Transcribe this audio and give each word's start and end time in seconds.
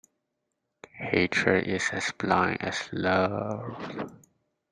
Hatred 0.97 1.67
is 1.67 1.87
as 1.91 2.11
blind 2.13 2.59
as 2.63 2.89
love. 2.91 4.11